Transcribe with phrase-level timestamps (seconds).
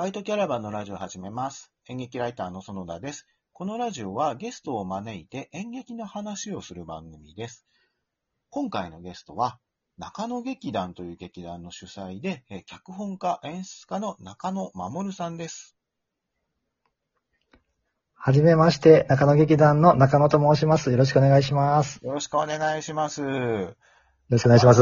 [0.00, 1.70] バイトキャラバンのラジオを始めます。
[1.86, 3.26] 演劇ライターの園田です。
[3.52, 7.66] このラジオはゲストを招いて演劇の話をする番組です。
[8.48, 9.58] 今回のゲストは、
[9.98, 15.76] 中野劇団という劇団の主催で、えー脚本家、演出家の中野守さんです。
[18.14, 20.90] はじめまして、中野劇団の中野と申します。
[20.90, 21.96] よろしくお願いします。
[22.02, 23.20] よよろしくお願いします。
[23.20, 24.80] ろしくお願いします。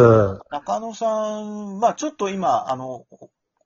[0.53, 3.05] 中野さん、まあちょっと今、あの、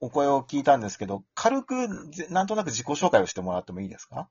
[0.02, 4.29] おお声を聞いたんですけど、軽く、ぜなんとなく自己紹介をしてもらってもいいですか？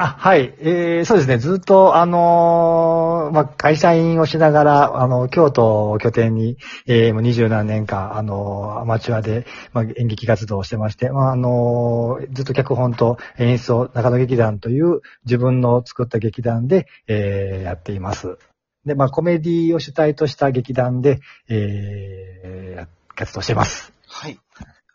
[0.00, 0.54] あ、はい。
[0.60, 1.38] えー、そうですね。
[1.38, 18.38] ずっと、あのーまあ、会社員をしながら、あの、京都を拠点に、えー、もう二十何年間、あのーアマチュアで、まあ、演劇活動をしてまして、まあ、あのーずっと脚本と演出を中野劇団という自分の作った劇団で、えー、やっています。
[18.86, 23.92] で、まあ、コメディを主体とした劇団で、えー、や活動してます。
[24.06, 24.38] はい。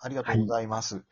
[0.04, 1.04] ありがとうございます。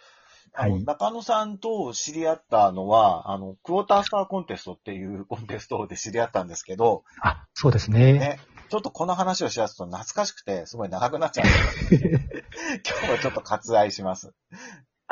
[0.54, 8.14] あのはい中野さんと知り合ったのは、あの、クォータースターコンテストっていうコンテストで知り合ったんですけど、あ、そうですね。
[8.14, 8.40] ね、
[8.70, 12.10] ちょっとこの話をしだすと懐かしくて、すごい長くなっちゃうんで、
[12.86, 14.34] 今日はちょっと割愛します。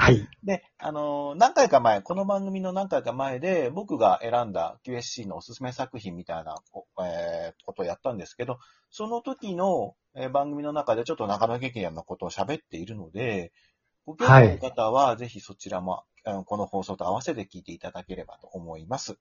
[0.02, 0.30] はい。
[0.46, 13.52] で、あの、何回か前、この番組の何回か前で、僕が選んだ QSC のおすすめ作品みたいな、こえーことをやったんですけど、その時の、えー番組の中でちょっと中野劇団のことを喋っているので、
[14.06, 19.20] ご興味の方は、ぜひそちらも、あのこの放送と合わせて聞いていただければと思います。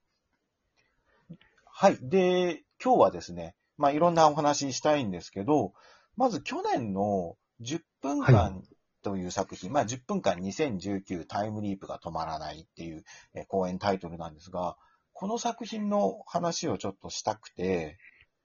[1.65, 1.99] はい。
[2.01, 5.73] で、今日はですね、まあ、いろんなお話ししたいんですけど、
[6.17, 8.63] まず去年の10分は間
[9.03, 13.05] という作品、まあ、10分間2019タイムリープが止まらないっていう、
[13.35, 14.77] え演タイトルなんですが、
[15.13, 17.99] この作品の話をちょっとしたくて、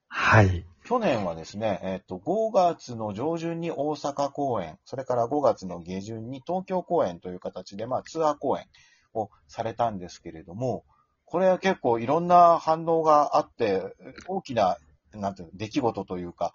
[0.08, 0.64] はい。
[0.84, 8.66] 去年はですね、えっ、と、5月の上旬に大阪公演、それから5月の下旬に東京公演という形で、まあ、ツアー公演
[9.12, 10.84] をされたんですけれども、
[11.24, 13.82] これは結構いろんな反応があって、
[14.28, 14.78] 大きな、
[15.12, 16.52] なんていうの、出来事というか、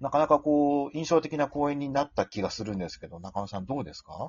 [0.00, 4.28] なかなかこう、印象的な公演になった気がするんですけど、中野さんどうですか？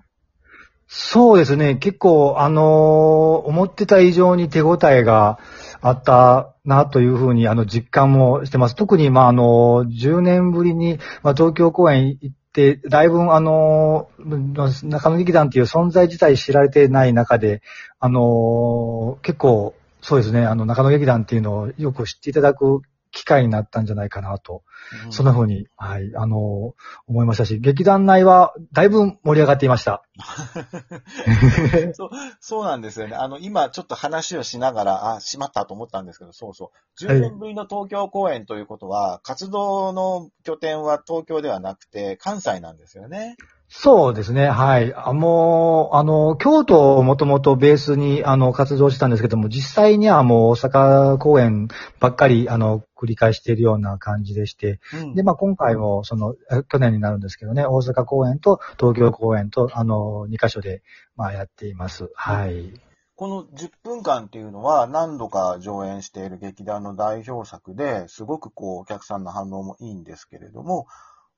[0.88, 1.76] そうですね。
[1.76, 5.40] 結構、あのー思ってた以上に手応えが
[5.82, 8.76] あったなというふうに、あの、実感もしてます。
[8.76, 17.64] 特に、まあ、あの10年ぶりに、まあ、東京公演行って、だいぶ、あのー中野劇団っていう存在自体知られてない中で、
[18.00, 22.82] あのー結構、そうですね、あの、中野劇団っていうのをよく知っていただく
[23.16, 24.64] 機会になったんじゃないかなと
[25.10, 26.76] そんな風に、はい、あの
[27.08, 30.04] 思いましたし、劇団内はだいぶ盛り上がっていました。
[31.94, 32.10] そう、
[32.40, 33.16] そうなんですよね。
[33.16, 36.72] あの、今ちょっと話をしながら、あ、しまったと思ったんですけど、そうそ
[37.02, 37.06] う。
[37.06, 43.38] 10はい年ぶりの東京公演ということは、活動の拠点は東京ではなくて、関西なんですよね。
[43.68, 44.94] そうですね、はい。
[44.96, 51.68] あもう、あの、京都をもともとベースに、あの、活動してたんですけども、実際にはもう大阪公演
[52.00, 60.84] ばっかり、あの、繰り返しているような感じでして、うんで、まあ、今回も、その、え去年になるんですけどね、大阪公演と東京公演と、あの、2カ所で、
[61.16, 62.12] まあ、やっています。
[62.14, 62.72] はい。
[63.16, 70.86] この10分間っていうのは何度か上演している劇団の代表作で、すごくこうお客さんの反応もいいんですけれども、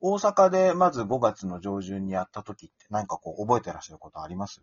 [0.01, 4.61] 大阪でまず5月の上旬にやった時って何かこう覚えてらっしゃることあります？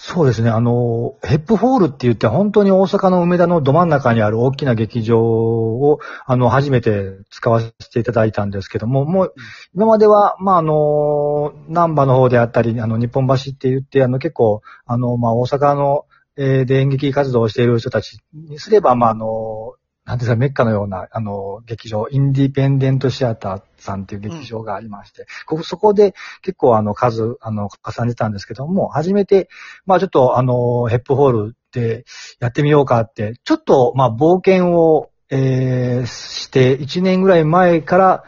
[0.00, 0.50] そうですね。
[0.50, 9.34] あの、ヘップホールって言って本当に大阪の梅田のど真ん中にある大きな劇場を、あの、初めて使わせていただいたんですけども、もう、
[9.74, 16.04] 今までは、まあ、あの、南波の方であったり、あの、日本橋って言って、あの、結構、あの、まあ、大阪の、
[16.36, 19.74] えーで演劇活動をしている人たちにすれば、まあ、あの、
[20.08, 29.50] なんていうんですか、メッカのような、あの、劇場、インディペンデントシアターさんっていう劇場がありまして、ここ、そこで結構、あの、数、あの、重ねたんですけども、初めて、
[29.84, 32.06] まあちょっとあの、ヘップホールで
[32.40, 38.24] やってみようかって、ちょっとまあ冒険を、えーして、1年ぐらい前から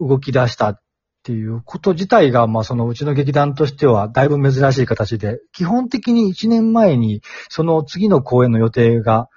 [0.00, 0.80] 動き出したっ
[1.22, 9.28] ていうこと自体が、まあそのうちの劇団としてはだいぶ珍しい形で、基本的に1年前にその次の公演の予定が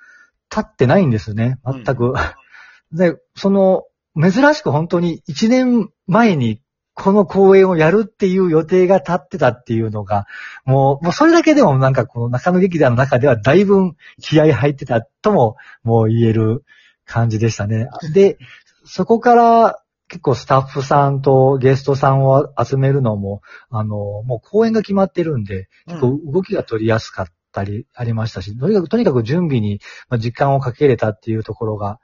[0.50, 2.14] 立ってないんですね、全く。
[2.92, 3.84] で、その、
[4.20, 6.62] 珍しく本当に1年前に
[6.94, 10.26] この公演をやるっていう予定が立ってたっていうのが、
[10.66, 16.64] もう、もうそれだけでもなんかこの中野劇団の中ではだいぶ気合入ってたとも、もう言える
[17.06, 17.88] 感じでしたね。
[18.14, 18.40] で、
[18.84, 29.80] そこから結構スタッフさんとゲストさんを集めるのも、あの、もう公演が決まってるんで、結構動きが取りやすかったり、ありましたし、とにかく、とにかく準備に
[30.10, 32.00] まあ時間をかけれたっていうところが、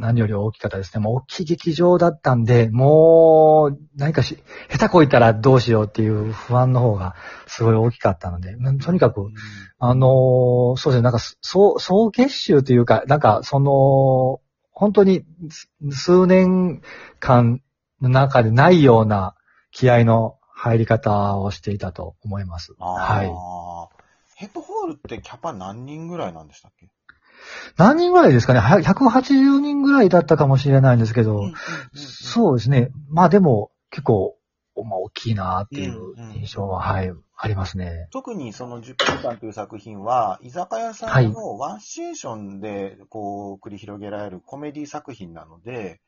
[0.00, 1.00] 何より大きかったですね。
[1.02, 7.14] もう大きい劇場だったんで、もう、何かし、下手こいたらどうしようっていう不安の方が
[7.46, 9.28] すごい大きかったので、うんとにかく、
[9.78, 14.40] あのーそうですね、なんか、総、総結集というか、なんか、その、
[14.72, 16.80] 本当にす数年
[17.18, 17.60] 間
[18.00, 19.34] の中でないような
[19.70, 22.74] 気合の入り方をしていたと思います。
[22.78, 23.99] はい。
[24.40, 26.88] ヘップホールってキャパ何人ぐらいなんでしたっけ？
[27.76, 28.60] 何人ぐらいですかね？
[28.60, 31.54] は ?180 人ぐらいだったかもしれないんですけど、うん
[31.94, 32.90] そうですね。
[33.10, 34.38] まあでも、結構、
[34.76, 38.08] まあ大きいなっていう印象は、はい、ありますね。
[38.12, 46.00] 特にその10分間という作品は、居酒屋さんのワンシチュエーションでこう繰り広げられるコメディ作品なので、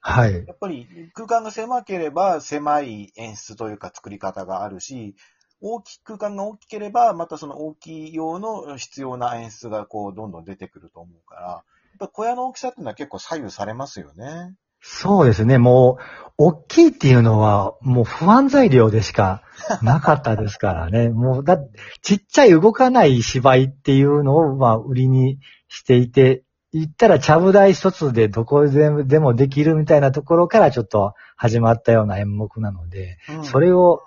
[0.00, 0.34] はい。
[0.46, 5.14] やっぱり空間が狭ければ狭い演出というか作り方があるし、
[5.60, 11.62] 大き空間が大きければ、またその大きい用の必要な演出がこうどんどん出てくると思うから、やっ
[11.98, 14.54] ぱ小屋の大きさっていうのは結構左右されますよね。
[14.80, 15.58] そうですね。
[15.58, 19.42] もう、大きいっていうのは、もう不安材料でしか
[19.82, 21.08] なかったですからね。
[21.10, 21.58] もう、だ、
[22.02, 34.02] ちっちゃい動かない芝居っていうのを、まあ、売りにしていて、言ったら、ちゃぶ台一つでどこでもでもできるみたいなところからちょっと始まったような演目なので、うんそれを、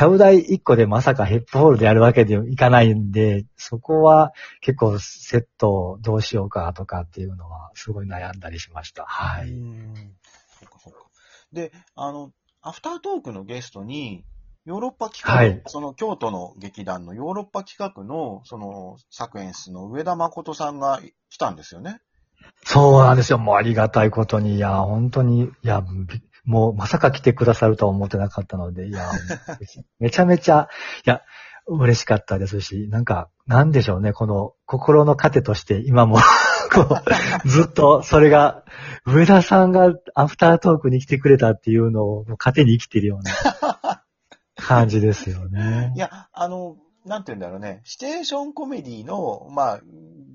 [0.00, 4.32] ちゃぶ台一個でまさかヘップホールでやるわけでいかないんで、そこは
[4.62, 9.04] 結構セットをどうしようかとかっていうのはすごい悩んだりしました。
[9.04, 9.50] はうい。
[9.50, 9.94] ん
[10.58, 11.00] そうかそうか。
[11.52, 12.32] で、あの、
[12.62, 14.24] アフタートークのゲストに、
[14.64, 22.00] ヨーロッパ企画、はいその京都の劇団のヨーロッパ企画の、その作演出の上田誠さんが来たんですよね。
[22.64, 23.38] そうなんですよ。
[23.38, 29.08] もうありがたいことに、いや、本当に、いや、びもうまさか来てくださるとは思ってなかったので、いや、
[30.00, 30.68] めちゃめちゃ、
[31.06, 31.22] いや、
[31.68, 36.16] 嬉しかったですし、なんか、なんでしょうね、この心の糧として今も、
[36.74, 36.96] こ
[37.44, 38.64] う、ずっとそれが、
[39.06, 44.02] 上田さんがアフタートークに来てくれたっていうのを、糧に生きてるような
[44.56, 45.98] 感じですよねい。
[46.00, 49.80] や、あの、なんて言うんだろうね、シチュエーションコメディの、まあ、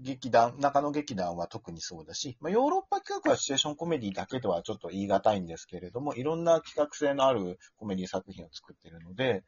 [0.05, 9.43] 劇団、中野劇団は特にそうだし、まあ、ヨーロッパ企画はシチュエーションコメディだけとはちょっと言い難いんですけれども、いろんな企画性のあるコメディ作品を作ってるので、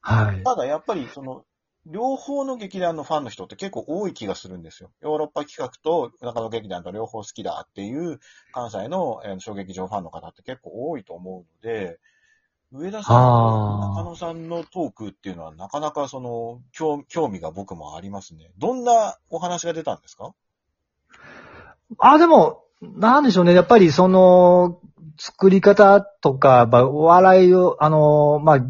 [0.00, 0.42] はい。
[0.42, 1.44] ただやっぱりその、
[1.86, 4.92] 両方の劇団のファンの人って結構多い気がするんですよ。
[5.00, 8.20] ヨーロッパ企画と中野劇団と両方好きだっていう
[8.52, 11.98] 関西のえー小劇場ファンの方って結構多いと思うので、
[12.74, 18.50] 上田さん中野さんのトークっていうのはなかなかその興興味が僕もありますね。
[18.58, 20.32] どんなお話が出たんですか？
[21.98, 23.52] あ、でも、なんでしょうね。
[23.52, 24.80] やっぱりその、
[25.18, 28.60] 作り方とか、まあ、お笑いを、あの、まあ、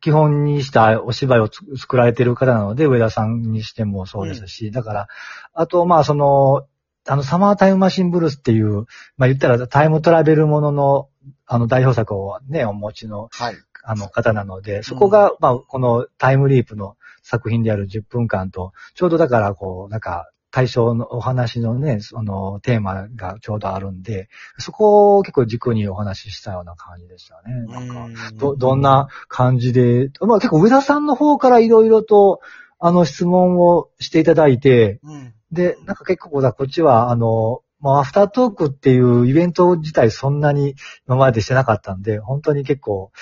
[0.00, 5.08] 基本にしたお芝居をつ作られてる方なので、上田さんにしてもそうですし、だから、
[5.52, 6.66] あと、まあ、その、
[7.06, 8.86] あの、サマータイムマシンブルースっていう、
[9.18, 11.08] まあ、言ったらタイムトラベルものの、
[11.46, 13.56] あの、代表作をね、お持ちの、はい。
[13.86, 27.66] あの方なので、そこが、まあ、このタイムリープの作品である10分間と、ちょうどだから、こう、なんか、対象のお話のね、そのテーマがちょうどあるんで、そこを結構軸にお話ししたような感じでしたね。
[27.66, 28.06] なんか、
[28.36, 32.40] ど、どんな感じで、まあ結構上田さんの方からいろいろと、
[32.78, 35.34] あの質問をしていただいて、うん。
[35.50, 40.74] で、なんか結構だ、こっちは、あの、まあ、アフタートークっていうイベント自体そんなに
[41.06, 43.12] 今までしてなかったんで、本当に結構、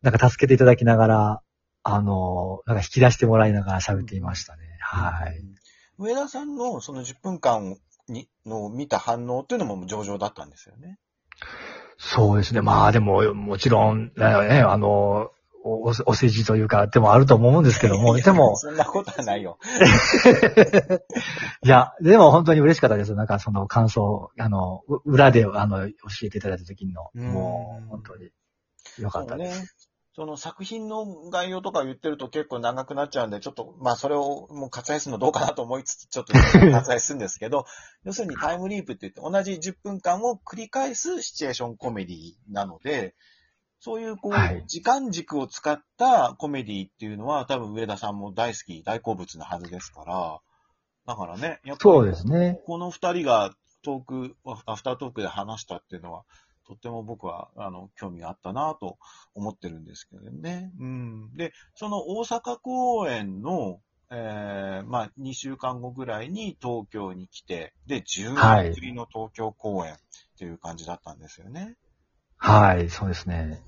[0.00, 1.42] なんか助けていただきながら、
[1.82, 4.62] あの、なんか引き出してもらいながら喋っていましたね。
[4.78, 5.42] はい。
[5.98, 7.76] 上田さんのその10分間
[8.08, 11.00] にの見た反応っていうのも上々だったんですよね。
[11.98, 12.60] そうですね。
[12.60, 15.32] まあでも、もちろん、ね、あの、
[15.64, 19.58] お、おお世辞というか、でもあると思うんですけども、でも、そんなことはないよ。
[21.64, 23.14] いや、でも本当に嬉しかったです。
[23.14, 28.30] なんかその感想、あの、う裏で、あの、教えていただいた時の、うんもう、本当に、
[28.98, 29.88] よかったです。
[30.14, 37.64] その作品の概要とか言ってると結構長くなっちゃうんで、ちょっと、まあそれをもう割愛するのどうかなと思いつつ、ちょっと 割愛するんですけど、
[38.04, 43.14] 要するにタイムリープって言って同じ10分間を繰り返すシチュエーションコメディなので、
[43.84, 50.40] そういうこう、はい時間軸を使ったコメディっていうのは多分上田さんも大好き、大好物なはずですから、
[51.04, 52.60] だからね、やっぱりそうですね。
[52.64, 54.36] この二人がトーク、
[54.66, 56.22] アフタートークで話したっていうのは、
[56.64, 58.98] とっても僕は、あの、興味があったなと
[59.34, 60.70] 思ってるんですけどね。
[60.78, 61.34] うん。
[61.34, 69.96] で、その大阪公演の、えー、まあ、2週間後ぐらいに東京に来て、で、10はい年ぶりの東京公演っ
[70.38, 71.60] ていう感じだったんですよね。
[71.62, 71.76] はい、
[72.90, 73.60] そうですね。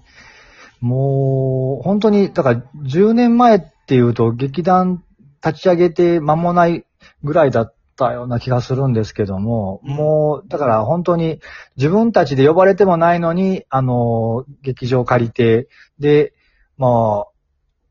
[0.81, 5.03] もう、本当に、だから10年前っていうと、劇団
[5.45, 6.85] 立ち上げて間もない
[7.23, 11.41] ぐらいだったような気がするんですけども、もう、だから本当に
[11.77, 16.35] 自分たちで呼ばれてもないのに、あの、劇場借りて、で、
[16.77, 17.35] まあ、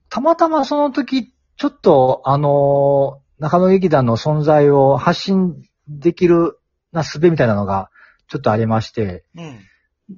[0.10, 6.60] たまたまその時、ちょっと、あの、中野劇団の存在を発信できる
[6.92, 7.90] な術みたいなのが、
[8.28, 9.60] ちょっとありまして、うん。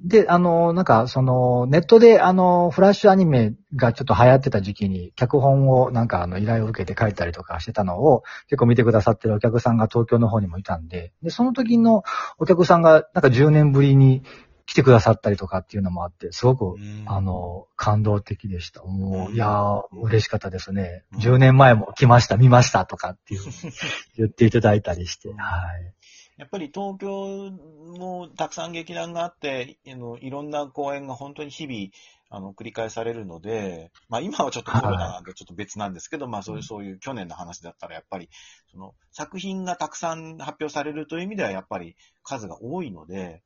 [0.04, 12.02] で、あの、なんか、その、ネットで、あの、フラッシュアニメがちょっと流行ってた時期に、脚本を、なんか、あの、依頼を受けて書いたりとかしてたのを、結構見てくださってるお客さんが東京の方にもいたんで、で、その時の
[12.38, 14.22] お客さんが、なんか10年ぶりに
[14.66, 18.82] 来てくださったりとかっていうのもあって、すごく、うんあ、の、感動的でした。
[18.82, 21.04] もういやー、嬉しかったですね。
[21.12, 23.40] うん10年前も来ました、見ましたとかっていう、
[24.18, 25.94] 言っていただいたりして、はい。
[26.36, 27.50] やっぱり東京
[27.98, 31.88] もたくさん劇団があって、あのいろんな公演が本当に日々、
[32.28, 38.28] あの、繰り返されるので、まあ今はちょっとコロナなんでちょっと別なんですけど、まあそういう、そういう去年の話だったらやっぱり、
[38.70, 43.42] その作品がたくさん発表されるという意味ではやっぱり数が多いので、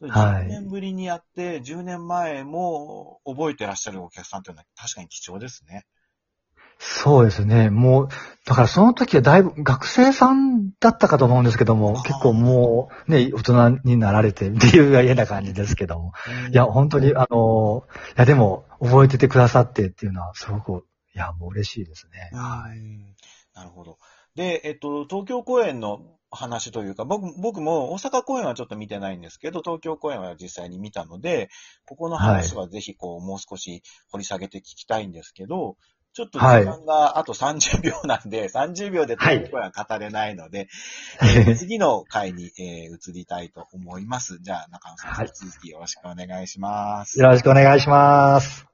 [0.00, 5.84] それはい10年ぶりにやって、10年前も覚えてらっしゃるお客さんというのは確かに貴重ですね。
[6.78, 7.70] そうですね。
[7.70, 8.08] もう、
[8.44, 16.12] だからその時はだいぶ学生さんだったかと思うんですけども、結構もうね、大人になられてっていうが嫌な感じですけども。
[16.50, 17.84] いや、本当に、あの、
[18.16, 20.84] いや、でも、覚えててくださってっていうのは、すごく、
[21.14, 22.36] いや、もう嬉しいですね。
[22.36, 22.78] はい。
[22.78, 22.82] い。
[23.54, 23.98] なるほど。
[24.34, 26.00] で、えっと、東京公演の
[26.32, 31.50] 話というか、僕僕も大阪公演はちょっと見てないんですけど、東京公演は実際に見たので、
[31.86, 35.76] ここの話はぜひこう、もう少し掘り下げて聞きたいんですけど、
[36.14, 40.68] ちょっと時間があと30秒なんで、 30秒で東京公演は語れないので、
[41.22, 44.38] えー次の回に、えー移りたいと思います。
[44.40, 47.18] じゃあ、中野さん、はい続きよろしくお願いします。
[47.18, 48.71] よろしくお願いします。